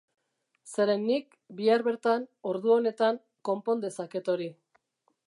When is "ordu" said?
2.53-2.73